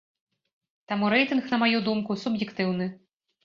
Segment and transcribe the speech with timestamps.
[0.93, 2.93] Таму рэйтынг, на маю думку, суб'ектыўны.